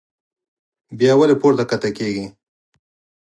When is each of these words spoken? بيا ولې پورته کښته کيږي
بيا 0.97 1.13
ولې 1.17 1.35
پورته 1.41 1.63
کښته 1.69 1.89
کيږي 1.97 2.25